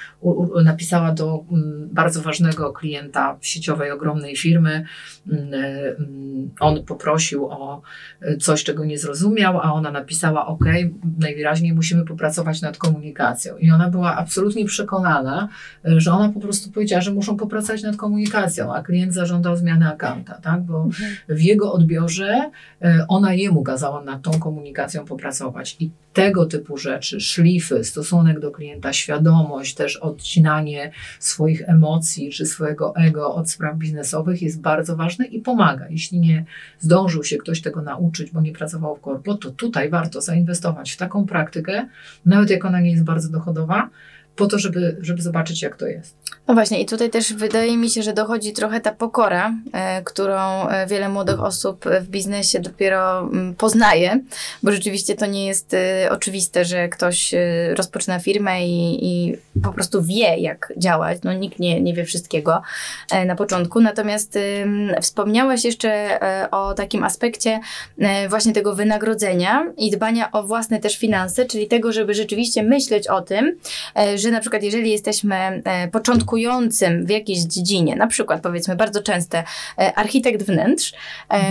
[0.64, 4.84] napisała do um, bardzo ważnego klienta sieciowej, ogromnej firmy.
[5.30, 7.82] Um, on poprosił o
[8.40, 10.64] coś, czego nie zrozumiał, a ona napisała: OK,
[11.18, 13.56] najwyraźniej musimy popracować nad komunikacją.
[13.56, 15.48] I ona była absolutnie przekonana,
[15.84, 20.34] że ona po prostu powiedziała, że muszą popracować nad komunikacją, a klient zażądał zmiany akanta,
[20.34, 20.62] tak?
[20.62, 21.16] bo mhm.
[21.28, 22.50] w jego odbiorze
[22.82, 25.76] e, ona jemu kazała nad tą komunikacją popracować.
[25.80, 32.96] I tego typu rzeczy, szlify, stosunek do klienta, świadomość, też odcinanie swoich emocji czy swojego
[32.96, 35.88] ego od spraw biznesowych jest bardzo ważne i pomaga.
[35.88, 36.44] Jeśli nie
[36.78, 40.96] zdążył się ktoś tego nauczyć, bo nie pracował w korpo, to tutaj warto zainwestować w
[40.96, 41.88] taką praktykę,
[42.26, 43.90] nawet jak ona nie jest bardzo dochodowa,
[44.36, 46.16] po to, żeby, żeby zobaczyć, jak to jest.
[46.46, 50.68] No właśnie, i tutaj też wydaje mi się, że dochodzi trochę ta pokora, e, którą
[50.68, 54.20] e, wiele młodych osób w biznesie dopiero mm, poznaje,
[54.62, 57.34] bo rzeczywiście to nie jest e, oczywiste, że ktoś
[57.74, 61.18] rozpoczyna firmę i, i po prostu wie, jak działać.
[61.24, 62.62] No nikt nie, nie wie wszystkiego
[63.26, 63.80] na początku.
[63.80, 64.38] Natomiast
[65.00, 66.20] wspomniałaś jeszcze
[66.50, 67.60] o takim aspekcie
[68.28, 73.22] właśnie tego wynagrodzenia i dbania o własne też finanse, czyli tego, żeby rzeczywiście myśleć o
[73.22, 73.58] tym,
[74.30, 79.44] na przykład jeżeli jesteśmy początkującym w jakiejś dziedzinie, na przykład powiedzmy bardzo częste
[79.94, 80.92] architekt wnętrz,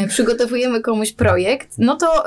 [0.07, 2.23] przygotowujemy komuś projekt, no to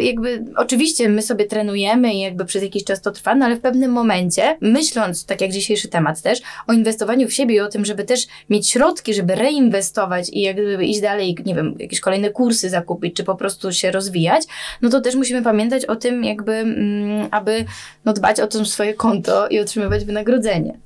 [0.00, 3.60] jakby oczywiście my sobie trenujemy i jakby przez jakiś czas to trwa, no ale w
[3.60, 7.84] pewnym momencie myśląc tak jak dzisiejszy temat też, o inwestowaniu w siebie i o tym,
[7.84, 12.70] żeby też mieć środki, żeby reinwestować i jakby iść dalej, nie wiem, jakieś kolejne kursy
[12.70, 14.44] zakupić, czy po prostu się rozwijać,
[14.82, 17.64] no to też musimy pamiętać o tym, jakby, mm, aby
[18.04, 20.78] no, dbać o to swoje konto i otrzymywać wynagrodzenie.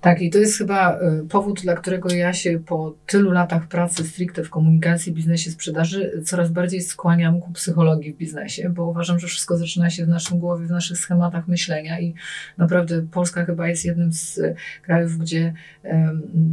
[0.00, 4.04] Tak, i to jest chyba y, powód, dla którego ja się po tylu latach pracy
[4.04, 9.26] stricte w komunikacji, biznesie, sprzedaży coraz bardziej skłaniam ku psychologii w biznesie, bo uważam, że
[9.26, 12.14] wszystko zaczyna się w naszym głowie, w naszych schematach myślenia i
[12.58, 14.40] naprawdę Polska chyba jest jednym z
[14.82, 15.52] krajów, gdzie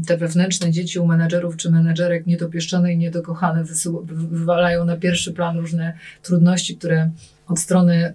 [0.08, 3.64] te wewnętrzne dzieci u menedżerów czy menedżerek niedopieszczone i niedokochane
[4.06, 7.10] wywalają na pierwszy plan różne trudności, które
[7.48, 8.14] od strony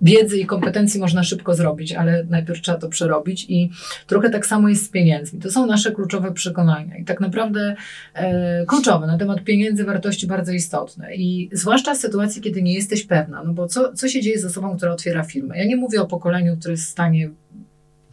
[0.00, 3.70] wiedzy i kompetencji można szybko zrobić, ale najpierw trzeba to przerobić i
[4.06, 5.40] trochę tak samo jest z pieniędzmi.
[5.40, 7.76] To są nasze kluczowe przekonania i tak naprawdę
[8.14, 13.06] e, kluczowe na temat pieniędzy, wartości bardzo istotne i zwłaszcza w sytuacji, kiedy nie jesteś
[13.06, 15.58] pewna, no bo co, co się dzieje z osobą, która otwiera firmę?
[15.58, 17.30] Ja nie mówię o pokoleniu, które jest w stanie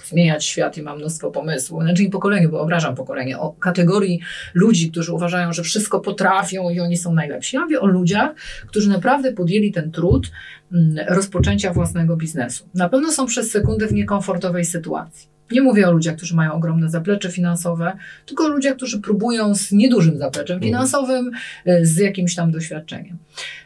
[0.05, 1.83] zmieniać świat i mam mnóstwo pomysłów.
[1.83, 4.19] Znaczy nie pokolenie, bo obrażam pokolenie, o kategorii
[4.53, 7.55] ludzi, którzy uważają, że wszystko potrafią i oni są najlepsi.
[7.55, 8.31] Ja mówię o ludziach,
[8.67, 10.31] którzy naprawdę podjęli ten trud
[10.71, 12.69] mm, rozpoczęcia własnego biznesu.
[12.73, 15.33] Na pewno są przez sekundę w niekomfortowej sytuacji.
[15.51, 17.93] Nie mówię o ludziach, którzy mają ogromne zaplecze finansowe,
[18.25, 20.71] tylko o ludziach, którzy próbują z niedużym zapleczem mhm.
[20.71, 21.31] finansowym,
[21.65, 23.17] e, z jakimś tam doświadczeniem.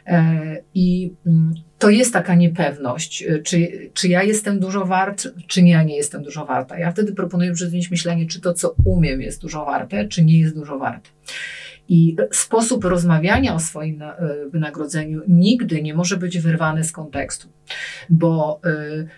[0.06, 5.62] E, I mm, to jest taka niepewność, e, czy, czy ja jestem dużo wart, czy
[5.62, 6.78] ja nie jestem dużo warta.
[6.78, 10.54] Ja wtedy proponuję zmienić myślenie, czy to, co umiem, jest dużo warte, czy nie jest
[10.54, 11.10] dużo warte.
[11.88, 14.02] I sposób rozmawiania o swoim
[14.50, 17.48] wynagrodzeniu nigdy nie może być wyrwany z kontekstu,
[18.10, 19.08] bo y,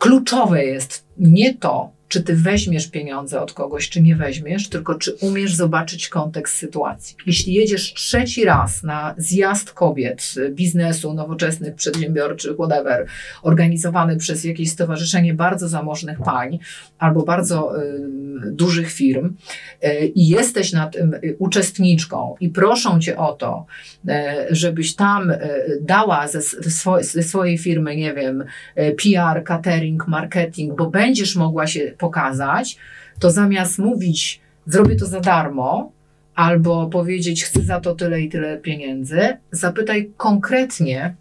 [0.00, 5.12] kluczowe jest nie to, czy ty weźmiesz pieniądze od kogoś, czy nie weźmiesz, tylko czy
[5.20, 7.16] umiesz zobaczyć kontekst sytuacji.
[7.26, 13.06] Jeśli jedziesz trzeci raz na zjazd kobiet, biznesu, nowoczesnych, przedsiębiorczych, whatever,
[13.42, 16.58] organizowany przez jakieś stowarzyszenie bardzo zamożnych pań
[16.98, 18.00] albo bardzo y,
[18.52, 19.36] dużych firm
[19.84, 23.66] y, i jesteś na tym y, uczestniczką i proszą cię o to,
[24.08, 24.12] y,
[24.50, 25.32] żebyś tam
[25.80, 26.40] dała ze,
[27.00, 28.44] ze swojej firmy, nie wiem,
[28.76, 32.76] PR, catering, marketing, bo będziesz mogła się pokazać,
[33.18, 35.92] to zamiast mówić, zrobię to za darmo,
[36.34, 41.14] albo powiedzieć, chcę za to tyle i tyle pieniędzy, zapytaj konkretnie,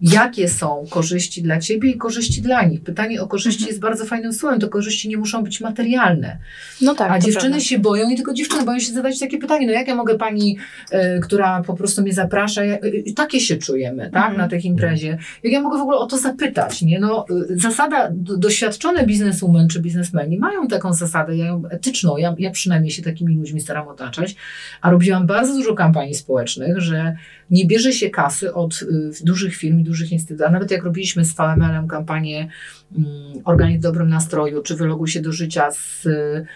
[0.00, 2.82] jakie są korzyści dla ciebie i korzyści dla nich.
[2.82, 3.68] Pytanie o korzyści mhm.
[3.68, 6.38] jest bardzo fajnym słowem, to korzyści nie muszą być materialne.
[6.82, 7.60] No tak, A dziewczyny prawda.
[7.60, 10.58] się boją, nie tylko dziewczyny, boją się zadać takie pytanie, no jak ja mogę pani,
[10.92, 14.36] y, która po prostu mnie zaprasza, y, y, takie się czujemy, tak, mhm.
[14.36, 17.00] na tej imprezie, jak ja mogę w ogóle o to zapytać, nie?
[17.00, 22.50] No, zasada, do, doświadczone bizneswomen czy biznesmeni mają taką zasadę, ja ją etyczną, ja, ja
[22.50, 24.36] przynajmniej się takimi ludźmi staram otaczać,
[24.80, 27.16] a robiłam bardzo dużo kampanii społecznych, że
[27.50, 30.46] nie bierze się kasy od y, dużych firm dużych instytucji.
[30.46, 32.48] A nawet jak robiliśmy z VML-em kampanię
[32.92, 32.98] y,
[33.44, 36.46] Organizm w dobrym nastroju, czy wyloguj się do życia z y,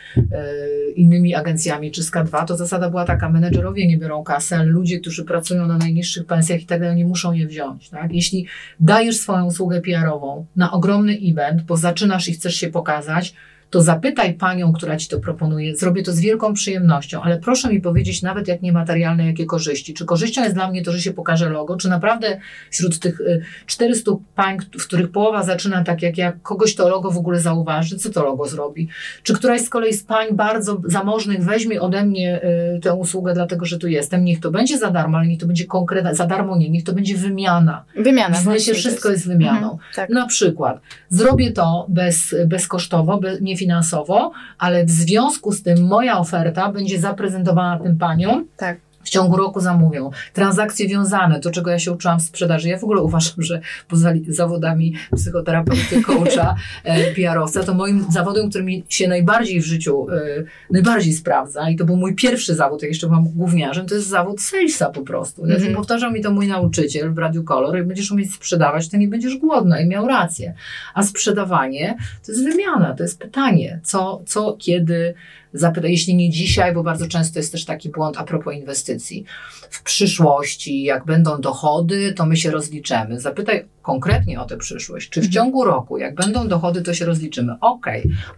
[0.97, 5.25] innymi agencjami, czy z K2, to zasada była taka, menedżerowie nie biorą kasy, ludzie, którzy
[5.25, 7.88] pracują na najniższych pensjach i tak dalej, nie muszą je wziąć.
[7.88, 8.12] Tak?
[8.12, 8.47] Jeśli
[8.81, 13.35] dajesz swoją usługę PR-ową na ogromny event, bo zaczynasz i chcesz się pokazać,
[13.72, 15.76] to zapytaj panią, która ci to proponuje.
[15.76, 19.94] Zrobię to z wielką przyjemnością, ale proszę mi powiedzieć, nawet jak niematerialne, jakie korzyści.
[19.94, 22.38] Czy korzyścią jest dla mnie to, że się pokaże logo, czy naprawdę
[22.70, 23.20] wśród tych
[23.66, 27.40] 400 y, pań, w których połowa zaczyna tak jak ja, kogoś to logo w ogóle
[27.40, 28.88] zauważy, co to logo zrobi?
[29.22, 32.40] Czy któraś z kolei z pań bardzo zamożnych weźmie ode mnie
[32.76, 34.24] y, tę usługę, dlatego że tu jestem?
[34.24, 36.92] Niech to będzie za darmo, ale niech to będzie konkretna, za darmo nie, niech to
[36.92, 37.85] będzie wymiana.
[37.96, 38.37] Wymiana.
[38.37, 39.72] W sensie wszystko jest, jest wymianą.
[39.72, 40.11] Mhm, tak.
[40.11, 46.18] Na przykład zrobię to bez, bezkosztowo, bez, nie finansowo, ale w związku z tym moja
[46.18, 48.46] oferta będzie zaprezentowana tym paniom.
[48.57, 50.11] Tak w ciągu roku zamówią.
[50.33, 52.69] Transakcje wiązane, to czego ja się uczyłam w sprzedaży.
[52.69, 58.65] Ja w ogóle uważam, że poza zawodami psychoterapeuty, coacha, e, PR-owca, to moim zawodem, który
[58.65, 62.91] mi się najbardziej w życiu, e, najbardziej sprawdza i to był mój pierwszy zawód, jak
[62.91, 65.45] jeszcze byłam główniarzem, to jest zawód salesa po prostu.
[65.45, 65.75] Mm -hmm.
[65.75, 69.37] Powtarzał mi to mój nauczyciel w Radiu Kolor, jak będziesz umieć sprzedawać, to nie będziesz
[69.37, 70.55] głodna i miał rację.
[70.95, 75.15] A sprzedawanie to jest wymiana, to jest pytanie, co, co kiedy,
[75.53, 79.25] zapytać, jeśli nie dzisiaj, bo bardzo często jest też taki błąd a propos inwestycji.
[79.71, 83.21] W przyszłości, jak będą dochody, to my się rozliczymy.
[83.21, 85.09] Zapytaj konkretnie o tę przyszłość.
[85.09, 85.33] Czy w mhm.
[85.33, 87.55] ciągu roku, jak będą dochody, to się rozliczymy?
[87.61, 87.87] Ok,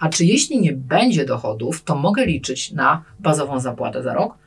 [0.00, 4.43] a czy jeśli nie będzie dochodów, to mogę liczyć na bazową zapłatę za rok?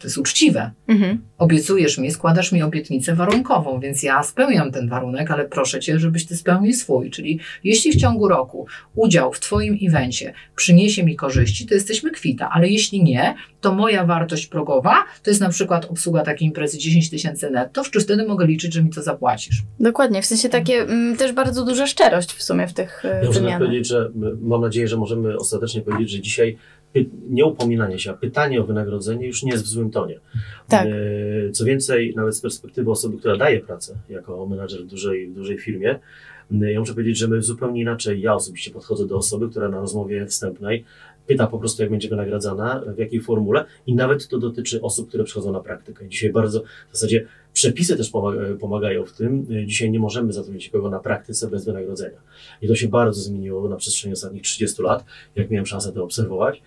[0.00, 0.70] To jest uczciwe.
[0.88, 1.18] Mhm.
[1.38, 6.26] Obiecujesz mi, składasz mi obietnicę warunkową, więc ja spełniam ten warunek, ale proszę cię, żebyś
[6.26, 7.10] ty spełnił swój.
[7.10, 12.50] Czyli jeśli w ciągu roku udział w twoim evencie przyniesie mi korzyści, to jesteśmy kwita,
[12.52, 17.10] ale jeśli nie, to moja wartość progowa to jest na przykład obsługa takiej imprezy 10
[17.10, 19.62] tysięcy netto, czy wtedy mogę liczyć, że mi to zapłacisz.
[19.80, 23.08] Dokładnie, w sensie takie m, mm, też bardzo duża szczerość w sumie w tych y,
[23.08, 23.58] ja wymianach.
[23.58, 24.10] powiedzieć, że
[24.40, 26.56] mam nadzieję, że możemy ostatecznie powiedzieć, że dzisiaj
[27.28, 30.20] nie upominanie się, a pytanie o wynagrodzenie już nie jest w złym tonie.
[30.68, 30.86] Tak.
[30.86, 35.34] E, co więcej, nawet z perspektywy osoby, która daje pracę jako menadżer w dużej, w
[35.34, 35.98] dużej firmie,
[36.50, 40.26] Ja muszę powiedzieć, że my zupełnie inaczej, ja osobiście podchodzę do osoby, która na rozmowie
[40.26, 40.84] wstępnej
[41.30, 45.24] pyta po prostu, jak będzie wynagradzana, w jakiej formule i nawet to dotyczy osób, które
[45.24, 46.08] przychodzą na praktykę.
[46.08, 48.12] Dzisiaj bardzo, w zasadzie przepisy też
[48.60, 49.46] pomagają w tym.
[49.66, 52.18] Dzisiaj nie możemy zatrudnić kogo na praktyce bez wynagrodzenia.
[52.62, 55.04] I to się bardzo zmieniło na przestrzeni ostatnich 30 lat,
[55.36, 56.62] jak miałem szansę to obserwować.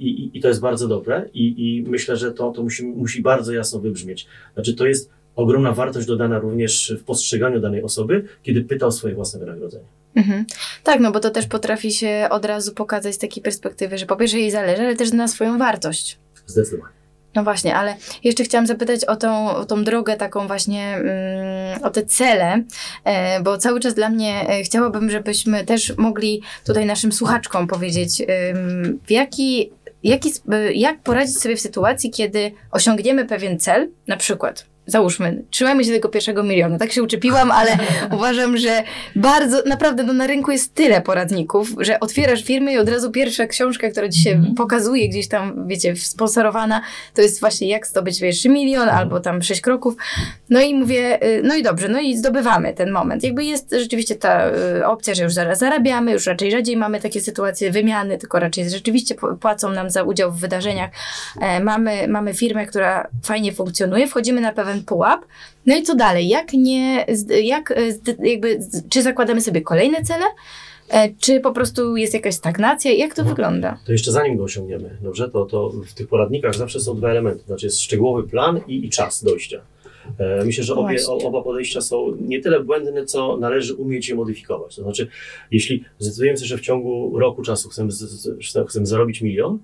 [0.00, 3.22] I, i, i to jest bardzo dobre i, i myślę, że to, to musi, musi
[3.22, 4.26] bardzo jasno wybrzmieć.
[4.54, 9.14] Znaczy to jest ogromna wartość dodana również w postrzeganiu danej osoby, kiedy pyta o swoje
[9.14, 9.97] własne wynagrodzenie.
[10.16, 10.46] Mhm.
[10.84, 14.16] Tak, no bo to też potrafi się od razu pokazać z takiej perspektywy, że po
[14.16, 16.18] pierwsze jej zależy, ale też na swoją wartość.
[16.46, 16.98] Zdecydowanie.
[17.34, 21.90] No właśnie, ale jeszcze chciałam zapytać o tą, o tą drogę taką właśnie, mm, o
[21.90, 22.62] te cele,
[23.04, 28.22] e, bo cały czas dla mnie e, chciałabym, żebyśmy też mogli tutaj naszym słuchaczkom powiedzieć,
[29.06, 30.32] w jaki, jaki,
[30.74, 36.08] jak poradzić sobie w sytuacji, kiedy osiągniemy pewien cel, na przykład załóżmy, trzymajmy się tego
[36.08, 36.78] pierwszego miliona.
[36.78, 37.78] Tak się uczepiłam, ale
[38.16, 38.82] uważam, że
[39.16, 43.46] bardzo, naprawdę no, na rynku jest tyle poradników, że otwierasz firmę i od razu pierwsza
[43.46, 46.82] książka, która ci się mm pokazuje gdzieś tam, wiecie, sponsorowana,
[47.14, 49.94] to jest właśnie jak zdobyć pierwszy milion albo tam sześć kroków.
[50.50, 53.24] No i mówię, y, no i dobrze, no i zdobywamy ten moment.
[53.24, 57.20] Jakby jest rzeczywiście ta y, opcja, że już zaraz zarabiamy, już raczej rzadziej mamy takie
[57.20, 60.90] sytuacje wymiany, tylko raczej rzeczywiście płacą nam za udział w wydarzeniach.
[61.40, 65.20] E, mamy, mamy firmę, która fajnie funkcjonuje, wchodzimy na pewien ten pułap.
[65.66, 66.28] No i co dalej?
[66.28, 67.06] Jak nie,
[67.42, 68.58] jak, e, jakby,
[68.90, 70.24] czy zakładamy sobie kolejne cele?
[70.90, 72.92] E, czy po prostu jest jakaś stagnacja?
[72.92, 73.78] Jak to no, wygląda?
[73.86, 77.44] To jeszcze zanim go osiągniemy, dobrze, to, to w tych poradnikach zawsze są dwa elementy,
[77.46, 79.60] znaczy jest szczegółowy plan i, i czas dojścia.
[80.18, 84.76] E, myślę, że obie, oba podejścia są nie tyle błędne, co należy umieć je modyfikować.
[84.76, 85.08] To znaczy,
[85.50, 87.92] jeśli zdecydujemy się, że w ciągu roku czasu chcemy,
[88.68, 89.58] chcemy zarobić milion,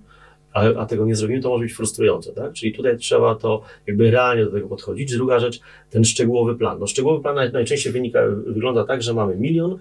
[0.55, 2.53] a, a, tego nie zrobimy, to może być frustrujące, tak?
[2.53, 5.11] Czyli tutaj trzeba to jakby realnie do tego podchodzić.
[5.11, 6.79] Druga rzecz, ten szczegółowy plan.
[6.79, 9.79] No szczegółowy plan najczęściej wynika, wygląda tak, że mamy milion,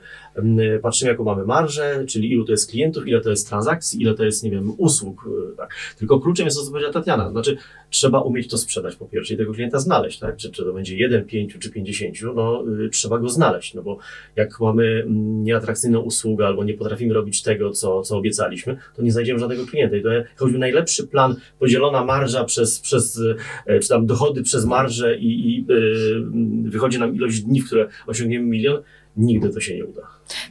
[0.83, 4.25] patrzymy jaką mamy marżę, czyli ilu to jest klientów, ile to jest transakcji, ile to
[4.25, 5.75] jest, nie wiem, usług, y, tak?
[5.99, 7.57] Tylko kluczem jest to, co powiedziała Tatiana, znaczy
[7.91, 10.37] trzeba umieć to sprzedać po pierwsze i tego klienta znaleźć, tak?
[10.37, 13.99] Czy, czy to będzie jeden, pięciu, czy pięćdziesięciu, no y, trzeba go znaleźć, no bo
[14.37, 15.07] jak mamy
[15.43, 19.97] nieatrakcyjną usługę albo nie potrafimy robić tego, co, co obiecaliśmy, to nie znajdziemy żadnego klienta
[19.97, 23.21] i to choćby najlepszy plan, podzielona marża przez, przez
[23.67, 27.89] e, czy tam dochody przez marżę i, i yy, wychodzi nam ilość dni, w które
[28.07, 28.83] osiągniemy milion,
[29.17, 30.03] nigdy to się nie uda.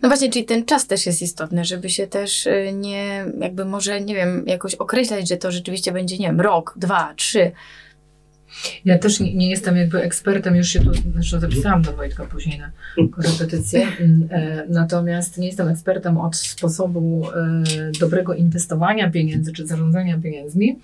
[0.01, 4.01] No właśnie, czyli ten czas też jest istotny, żeby się też e, nie, jakby może,
[4.01, 7.51] nie wiem, jakoś określać, że to rzeczywiście będzie, nie wiem, rok, dwa, trzy.
[8.85, 12.59] Ja też nie, nie jestem jakby ekspertem, już się tu zresztą zapisałam do Wojtka później
[12.59, 12.71] na
[13.07, 13.87] korepetycję,
[14.69, 17.27] natomiast nie jestem ekspertem od sposobu
[17.99, 20.79] dobrego inwestowania pieniędzy czy zarządzania pieniędzmi.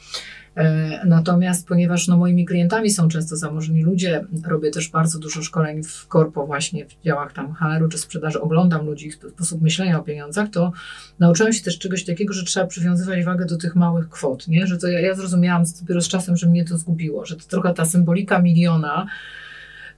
[0.60, 5.84] E, natomiast ponieważ no, moimi klientami są często zamożni ludzie, robię też bardzo dużo szkoleń
[5.84, 10.04] w korpo właśnie w działach tam HR-u czy sprzedaży, oglądam ludzi, ich sposób myślenia o
[10.04, 10.72] pieniądzach, to
[11.20, 14.68] nauczyłem się też czegoś takiego, że trzeba przywiązywać wagę do tych małych kwot, nie?
[14.68, 17.74] Że to ja, ja zrozumiałam dopiero z czasem, że mnie to zgubiło, że to trochę
[17.74, 19.08] ta symbolika miliona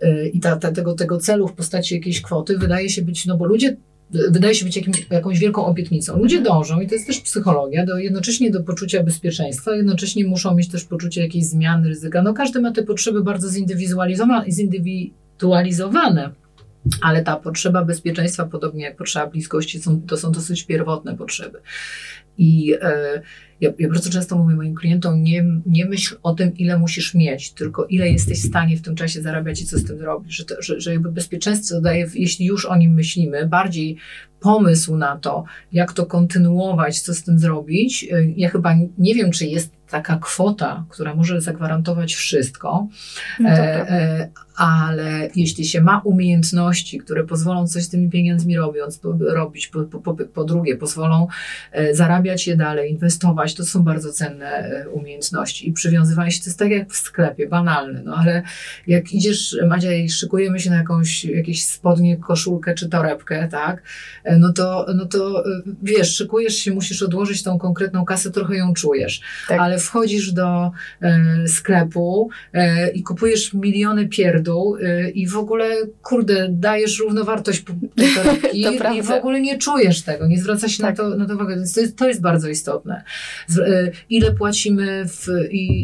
[0.01, 3.37] e, i ta, ta, tego, tego celu w postaci jakiejś kwoty wydaje się być, no
[3.37, 3.77] bo ludzie
[4.11, 6.17] wydaje się być jakimś, jakąś wielką obietnicą.
[6.17, 10.69] Ludzie dążą, i to jest też psychologia, do, jednocześnie do poczucia bezpieczeństwa, jednocześnie muszą mieć
[10.69, 12.21] też poczucie jakiejś zmiany, ryzyka.
[12.21, 16.31] No każdy ma te potrzeby bardzo zindywidualizowane, zindywidualizowane
[17.01, 21.61] ale ta potrzeba bezpieczeństwa, podobnie jak potrzeba bliskości, są, to są dosyć pierwotne potrzeby.
[22.37, 23.21] I e,
[23.61, 27.53] ja, ja, bardzo często mówię moim klientom, nie, nie myśl o tym, ile musisz mieć,
[27.53, 30.35] tylko ile jesteś w stanie w tym czasie zarabiać i co z tym zrobić.
[30.35, 33.97] Że, to, że, że jakby bezpieczeństwo daje, jeśli już o nim myślimy, bardziej
[34.39, 38.07] pomysł na to, jak to kontynuować, co z tym zrobić.
[38.11, 42.87] E, ja chyba nie wiem, czy jest taka kwota, która może zagwarantować wszystko,
[43.39, 44.29] no e, e,
[44.61, 49.83] ale jeśli się ma umiejętności, które pozwolą coś z tymi pieniędzmi robiąc, po, robić, po,
[49.83, 51.27] po, po, drugie pozwolą
[51.71, 56.45] e, zarabiać je dalej, inwestować, to są bardzo cenne e, umiejętności i przywiązywanie się, to
[56.45, 58.43] jest tak jak w sklepie, banalne, no ale
[58.87, 63.83] jak idziesz, Madzia, i szykujemy się na jakąś, jakieś spodnie, koszulkę czy torebkę, tak,
[64.23, 68.57] e, no to, no to e, wiesz, szykujesz się, musisz odłożyć tą konkretną kasę, trochę
[68.57, 69.59] ją czujesz, tak.
[69.59, 70.71] ale wchodzisz do
[71.01, 74.50] e, sklepu e, i kupujesz miliony pierdół
[74.81, 75.65] e, i w ogóle,
[76.01, 77.63] kurde, dajesz równowartość
[78.15, 80.97] torebki i w ogóle nie czujesz tego, nie zwraca się tak.
[80.97, 81.55] na, to, na to uwagę.
[81.75, 83.03] To jest, to jest bardzo istotne.
[83.59, 85.27] E, ile płacimy, w,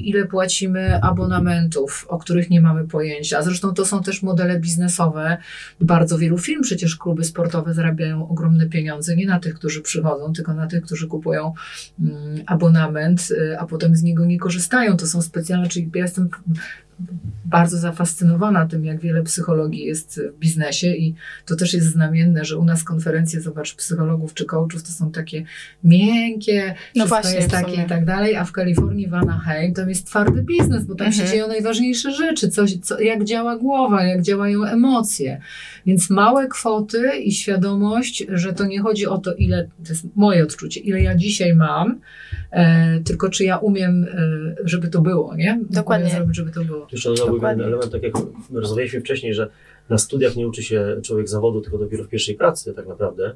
[0.04, 3.42] ile płacimy abonamentów, o których nie mamy pojęcia.
[3.42, 5.38] Zresztą to są też modele biznesowe.
[5.82, 10.54] Bardzo wielu firm, przecież kluby sportowe zarabiają ogromne pieniądze, nie na tych, którzy przychodzą, tylko
[10.54, 11.54] na tych, którzy kupują
[12.00, 14.98] mm, abonament, a potem z niego nie korzystają.
[14.98, 16.30] To są specjalne, czyli ja jestem
[17.46, 22.58] bardzo zafascynowana tym, jak wiele psychologii jest w biznesie i to też jest znamienne, że
[22.58, 25.44] u nas konferencje, zobacz, psychologów czy coachów to są takie
[25.84, 30.08] miękkie, No właśnie, jest takie i tak dalej, a w Kalifornii, w Anaheim tam jest
[30.08, 31.26] twardy biznes, bo tam Mhm.
[31.28, 35.42] się dzieją najważniejsze rzeczy, coś, co, jak działa głowa, jak działają emocje.
[35.88, 40.43] Więc małe kwoty i świadomość, że to nie chodzi o to, ile, to jest moje
[40.43, 42.00] odczucie, ile ja dzisiaj mam,
[42.52, 44.08] e, tylko czy ja umiem, e,
[44.63, 45.60] żeby to było, nie?
[45.69, 46.10] Dokładnie.
[46.10, 46.88] Zrobić, żeby to było.
[46.91, 48.13] Jeszcze dodałbym jeden element, tak jak
[48.54, 49.50] rozmawialiśmy wcześniej, że
[49.89, 53.34] na studiach nie uczy się człowiek zawodu, tylko dopiero w pierwszej pracy tak naprawdę.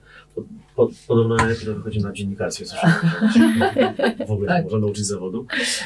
[0.76, 2.66] Po, podobno najlepiej to wychodzi na dziennikarstwie.
[4.28, 4.64] W ogóle nie Tak.
[4.64, 5.46] można nauczyć zawodu.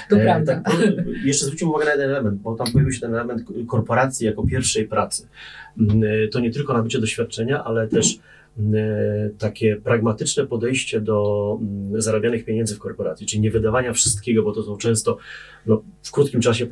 [0.10, 0.62] To E, prawda.
[0.66, 0.78] Tak,
[1.24, 4.88] jeszcze zwróćmy uwagę na jeden element, bo tam pojawił się ten element korporacji jako pierwszej
[4.88, 5.28] pracy.
[5.80, 8.20] E, To nie tylko nabycie doświadczenia, ale też
[8.74, 14.52] e, takie pragmatyczne podejście do mm, zarabianych pieniędzy w korporacji, czyli nie wydawania wszystkiego, bo
[14.52, 15.18] to są często
[15.66, 16.68] no, w krótkim czasie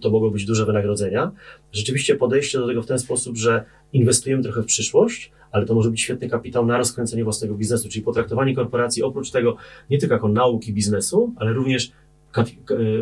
[0.00, 1.32] to mogą być duże wynagrodzenia.
[1.72, 5.90] Rzeczywiście podejście do tego w ten sposób, że inwestujemy trochę w przyszłość, ale to może
[5.90, 9.56] być świetny kapitał na rozkręcenie własnego biznesu, czyli potraktowanie korporacji oprócz tego
[9.90, 11.92] nie tylko jako nauki biznesu, ale również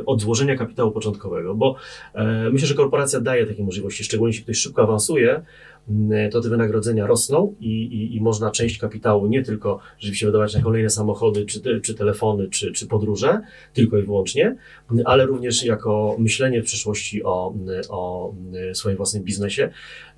[0.06, 1.76] od złożenia kapitału początkowego, bo
[2.14, 5.42] e, myślę, że korporacja daje takie możliwości, szczególnie jeśli ktoś szybko awansuje,
[5.90, 10.54] m, to te wynagrodzenia rosną i, i, i można część kapitału nie tylko rzeczywiście wydawać
[10.54, 13.40] na kolejne samochody, czy, czy telefony, czy, czy podróże,
[13.74, 14.56] tylko i wyłącznie,
[14.90, 18.34] m, ale również jako myślenie w przyszłości o, m, o
[18.72, 19.70] swoim własnym biznesie,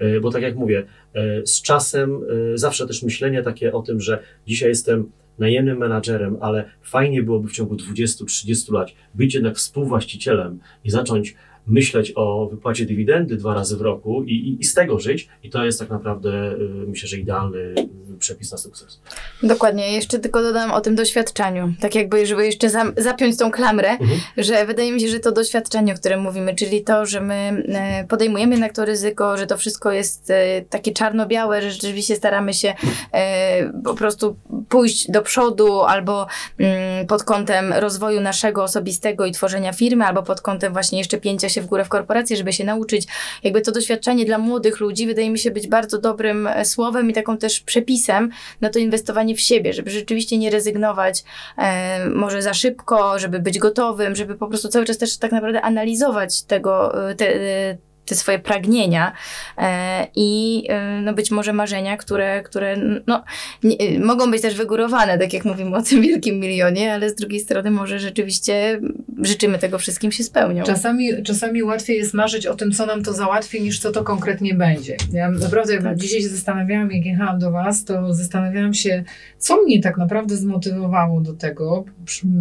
[0.02, 2.20] E, bo tak jak mówię, e, z czasem
[2.54, 7.48] e, zawsze też myślenie takie o tym, że dzisiaj jestem najemnym menadżerem, ale fajnie byłoby
[7.48, 11.34] w ciągu 20-30 lat być jednak współwłaścicielem i zacząć
[11.66, 15.28] myśleć o wypłacie dywidendy dwa razy w roku i, i, i z tego żyć.
[15.42, 17.74] I to jest tak naprawdę, y, myślę, że idealny y,
[18.18, 19.00] przepis na sukces.
[19.42, 19.92] Dokładnie.
[19.92, 21.72] Jeszcze tylko dodam o tym doświadczeniu.
[21.80, 24.20] Tak jakby, żeby jeszcze zam- zapiąć tą klamrę, Mhm.
[24.36, 27.34] że wydaje mi się, że to doświadczenie, o którym mówimy, czyli to, że my
[27.68, 32.54] e, podejmujemy jednak to ryzyko, że to wszystko jest e, takie czarno-białe, że rzeczywiście staramy
[32.54, 32.74] się
[33.12, 34.36] e, po prostu
[34.68, 36.26] pójść do przodu albo
[36.58, 41.48] mm, pod kątem rozwoju naszego osobistego i tworzenia firmy, albo pod kątem właśnie jeszcze pięcia
[41.52, 43.06] się w górę w korporacji, żeby się nauczyć.
[43.42, 47.12] Jakby to doświadczenie dla młodych ludzi wydaje mi się być bardzo dobrym e, słowem i
[47.12, 51.24] taką też przepisem na to inwestowanie w siebie, żeby rzeczywiście nie rezygnować
[51.58, 55.62] e, może za szybko, żeby być gotowym, żeby po prostu cały czas też tak naprawdę
[55.62, 59.12] analizować tego, e, te, e, te swoje pragnienia
[59.58, 63.24] e, i e, no być może marzenia, które, które no,
[63.62, 67.40] nie, mogą być też wygórowane, tak jak mówimy o tym wielkim milionie, ale z drugiej
[67.40, 68.80] strony może rzeczywiście
[69.22, 70.64] życzymy tego wszystkim się spełnią.
[70.64, 74.54] Czasami, czasami łatwiej jest marzyć o tym, co nam to załatwi, niż co to konkretnie
[74.54, 74.96] będzie.
[75.12, 75.96] Ja naprawdę, jak Tak.
[75.96, 79.04] dzisiaj się zastanawiałam, jak jechałam do Was, to zastanawiałam się,
[79.38, 81.84] co mnie tak naprawdę zmotywowało do tego,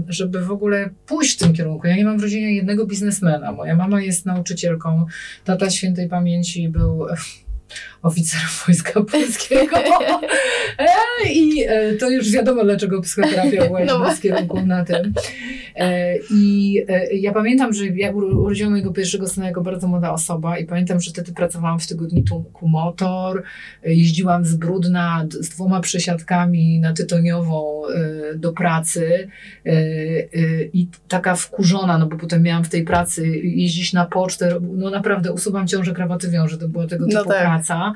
[0.08, 1.88] żeby w ogóle pójść w tym kierunku.
[1.88, 3.52] Ja nie mam w rodzinie jednego biznesmena.
[3.52, 5.06] Moja mama jest nauczycielką,
[5.58, 7.08] tata świętej pamięci był
[8.02, 9.78] oficerem Wojska Polskiego.
[10.78, 15.14] E, I e, to już wiadomo, dlaczego psychoterapia była No z kierunków na tym.
[15.76, 20.12] E, I e, ja pamiętam, że ja uro- urodziłam mojego pierwszego syna jako bardzo młoda
[20.14, 23.44] osoba i pamiętam, że wtedy pracowałam w tygodniku Motor,
[23.84, 27.82] e, jeździłam z Brudna z dwoma przesiadkami na Tytoniową
[28.36, 29.28] do pracy
[30.74, 35.32] i taka wkurzona, no bo potem miałam w tej pracy jeździć na pocztę, no naprawdę
[35.34, 37.42] usuwam ciążę, krawaty wiąże, to była tego typu No tak.
[37.42, 37.94] praca.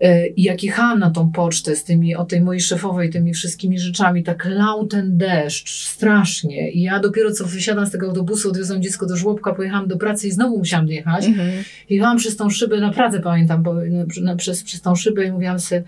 [0.00, 3.78] E, I jak jechałam na tą pocztę z tymi, o tej mojej szefowej, tymi wszystkimi
[3.78, 6.70] rzeczami, tak lał ten deszcz, strasznie.
[6.70, 10.28] I ja dopiero co wysiadam z tego autobusu, odwiozłam dziecko do żłobka, pojechałam do pracy
[10.28, 11.26] i znowu musiałam jechać.
[11.26, 11.64] Mhm.
[11.90, 15.32] Jechałam przez tą szybę na Pradze, pamiętam, bo, na, na, przez, przez tą szybę i
[15.32, 15.82] mówiłam sobie,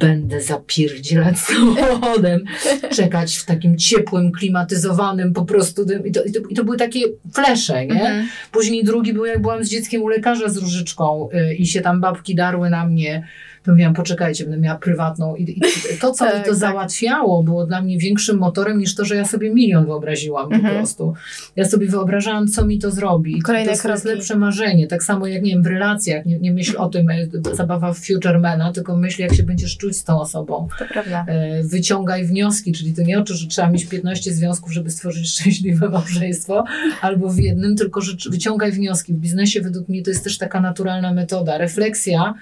[0.00, 2.44] będę zapierdzielać samochodem,
[2.96, 5.82] czekać w takim ciepłym, klimatyzowanym po prostu.
[6.04, 7.00] I to, i to, i to były takie
[7.32, 8.00] flesze, nie?
[8.00, 8.28] Mhm.
[8.52, 12.00] Później drugi był, jak byłam z dzieckiem u lekarza z różyczką y, i się tam
[12.00, 13.26] babki darły na mnie.
[13.66, 15.36] Mówiłam, poczekajcie, będę miała prywatną.
[15.36, 15.60] I, i
[16.00, 16.54] to, co mi Tak, to tak.
[16.58, 20.74] załatwiało, było dla mnie większym motorem niż to, że ja sobie milion wyobraziłam po Mhm.
[20.74, 21.14] prostu.
[21.56, 23.36] Ja sobie wyobrażałam, co mi to zrobi.
[23.38, 24.08] I Kolejne to, jest- kroki.
[24.08, 24.86] lepsze marzenie.
[24.86, 26.26] Tak samo jak, nie wiem, w relacjach.
[26.26, 29.96] Nie, nie myśl o tym, e, zabawa w futuremana, tylko myśl, jak się będziesz czuć
[29.96, 30.68] z tą osobą.
[30.78, 31.24] To prawda.
[31.28, 35.28] E, wyciągaj wnioski, czyli to nie o to, że trzeba mieć 15 związków, żeby stworzyć
[35.34, 36.64] szczęśliwe małżeństwo,
[37.00, 39.14] albo w jednym, tylko że wyciągaj wnioski.
[39.14, 41.58] W biznesie według mnie to jest też taka naturalna metoda.
[41.58, 42.34] Refleksja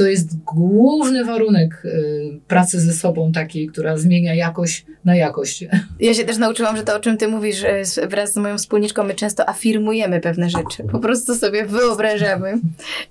[0.00, 5.64] to jest główny warunek y, pracy ze sobą takiej, która zmienia jakość na jakość.
[6.00, 9.04] Ja się też nauczyłam, że to, o czym ty mówisz z- wraz z moją wspólniczką,
[9.04, 10.82] my często afirmujemy pewne rzeczy.
[10.92, 12.58] Po prostu sobie wyobrażamy,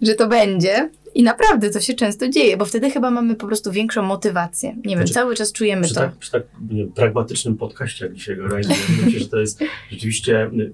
[0.01, 3.71] że to będzie I naprawdę to się często dzieje, bo wtedy chyba mamy po prostu
[3.71, 4.69] większą motywację.
[4.69, 5.99] Nie wiem, Znaczy, cały czas czujemy Przy to.
[5.99, 10.51] tak, przy tak wiem, pragmatycznym podcaście, jak dzisiaj go realizujemy, myślę, że to jest rzeczywiście,
[10.59, 10.73] y,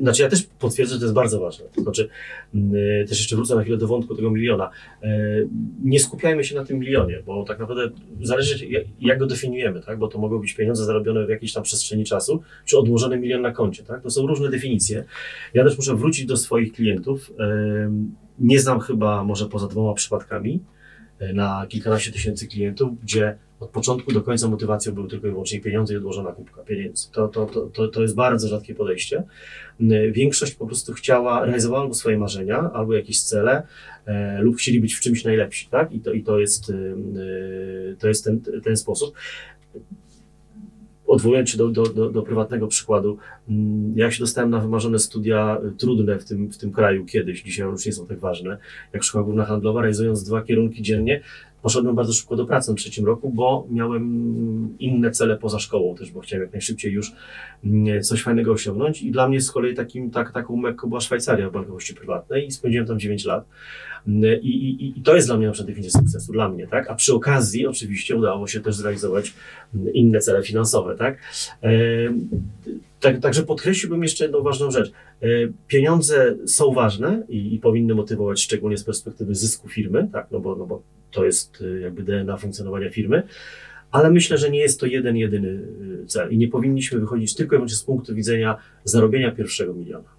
[0.00, 1.64] znaczy ja też potwierdzę, że to jest bardzo ważne.
[1.74, 2.08] To znaczy,
[2.54, 4.70] y, też jeszcze wrócę na chwilę do wątku tego miliona.
[5.04, 5.48] Y,
[5.84, 7.90] Nie skupiajmy się na tym milionie, bo tak naprawdę
[8.22, 9.98] zależy jak, jak go definiujemy, tak?
[9.98, 13.52] bo to mogą być pieniądze zarobione w jakiejś tam przestrzeni czasu, czy odłożony milion na
[13.52, 13.82] koncie.
[13.82, 14.02] Tak?
[14.02, 15.04] To są różne definicje.
[15.54, 17.32] Ja też muszę wrócić do swoich klientów.
[18.38, 20.60] Nie znam chyba może poza dwoma przypadkami,
[21.34, 25.94] na kilkanaście tysięcy klientów, gdzie od początku do końca motywacją były tylko i wyłącznie pieniądze
[25.94, 27.10] i odłożona kubka pieniędzy.
[27.12, 29.22] To, to, to, to, to jest bardzo rzadkie podejście.
[29.80, 33.62] Mm, Większość po prostu chciała, realizowała albo swoje marzenia, albo jakieś cele,
[34.06, 35.92] e, lub chcieli być w czymś najlepsi, tak?
[35.92, 39.14] I to, i to jest, y, to jest ten, ten sposób.
[41.06, 45.58] Odwołując się do, do, do, do prywatnego przykładu, mm, jak się dostałem na wymarzone studia
[45.64, 48.58] y, trudne w tym, w tym kraju kiedyś, dzisiaj już nie są tak ważne,
[48.92, 51.20] jak Szkoła Główna Handlowa, realizując dwa kierunki dziennie,
[51.66, 56.10] poszedłem bardzo szybko do pracy na trzecim roku, bo miałem inne cele poza szkołą też,
[56.10, 57.12] bo chciałem jak najszybciej już
[57.64, 61.50] mm, coś fajnego osiągnąć i dla mnie z kolei takim, tak, taką mekką była Szwajcaria
[61.50, 63.44] w bankowości prywatnej i spędziłem tam 9 lat.
[64.08, 66.90] Mm, I, i, I to jest dla mnie na przykład definicja sukcesu, dla mnie, tak?
[66.90, 69.34] A przy okazji oczywiście udało się też zrealizować
[69.74, 71.18] mm, inne cele finansowe, tak?
[71.60, 72.28] Em,
[73.00, 74.92] tak, także podkreśliłbym jeszcze jedną ważną rzecz.
[75.22, 75.26] E,
[75.68, 80.56] Pieniądze są ważne i, i powinny motywować szczególnie z perspektywy zysku firmy, tak, no bo,
[80.56, 83.22] no bo to jest e, jakby DNA funkcjonowania firmy,
[83.90, 85.66] ale myślę, że nie jest to jeden, jedyny
[86.02, 90.15] e, cel i nie powinniśmy wychodzić tylko i wyłącznie z punktu widzenia zarobienia pierwszego miliona.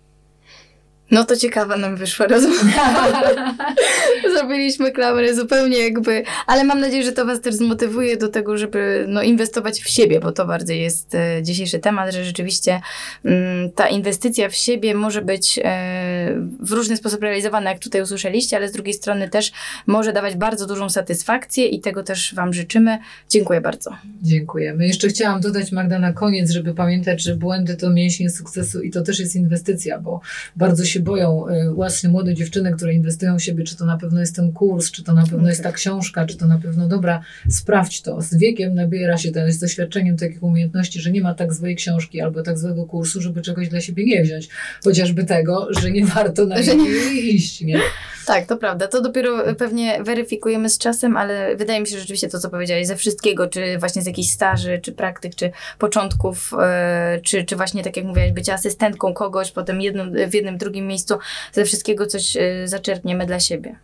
[1.11, 3.23] No to ciekawa nam wyszła rozmowa.
[4.37, 9.05] Zrobiliśmy klamrę zupełnie jakby, ale mam nadzieję, że to Was też zmotywuje do tego, żeby
[9.07, 12.81] no, inwestować w siebie, bo to bardziej jest e, dzisiejszy temat, że rzeczywiście
[13.25, 18.57] mm, ta inwestycja w siebie może być e, w różny sposób realizowana, jak tutaj usłyszeliście,
[18.57, 19.51] ale z drugiej strony też
[19.87, 22.97] może dawać bardzo dużą satysfakcję i tego też Wam życzymy.
[23.29, 23.91] Dziękuję bardzo.
[24.21, 24.87] Dziękujemy.
[24.87, 29.01] Jeszcze chciałam dodać, Magda, na koniec, żeby pamiętać, że błędy to mięśnie sukcesu i to
[29.01, 30.21] też jest inwestycja, bo
[30.55, 34.19] bardzo się boją y, właśnie młode dziewczyny, które inwestują w siebie, czy to na pewno
[34.19, 37.21] jest ten kurs, czy to na pewno jest ta książka, czy to na pewno dobra,
[37.49, 38.21] sprawdź to.
[38.21, 42.21] Z wiekiem nabiera się to, z doświadczeniem takich umiejętności, że nie ma tak złej książki
[42.21, 44.49] albo tak złego kursu, żeby czegoś dla siebie nie wziąć.
[44.83, 47.79] Chociażby tego, że nie warto na nie iść, nie?
[48.27, 48.87] Tak, to prawda.
[48.87, 52.87] To dopiero pewnie weryfikujemy z czasem, ale wydaje mi się że rzeczywiście to, co powiedziałeś,
[52.87, 57.83] ze wszystkiego, czy właśnie z jakichś staży, czy praktyk, czy początków, e, czy, czy właśnie,
[57.83, 61.17] tak jak mówiłaś, bycie asystentką kogoś, potem jednym, w jednym, drugim miejscu,
[61.51, 63.75] ze wszystkiego coś e, zaczerpniemy dla siebie.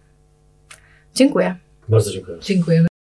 [1.15, 1.55] Dziękuję.
[1.89, 2.37] Bardzo dziękuję.
[2.41, 2.92] Dziękujemy.